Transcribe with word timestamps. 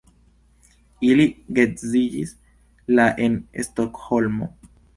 Ili 1.09 1.27
geedziĝis 1.59 2.33
la 2.97 3.07
en 3.29 3.39
Stokholmo. 3.69 4.53